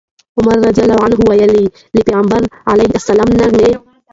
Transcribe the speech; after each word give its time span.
عمر 0.39 0.57
رضي 0.67 0.81
الله 0.83 0.97
عنه 1.03 1.17
وويل: 1.27 1.69
له 1.95 2.01
پيغمبر 2.07 2.41
عليه 2.67 2.89
السلام 2.95 3.29
نه 3.37 3.45
مي 3.53 3.69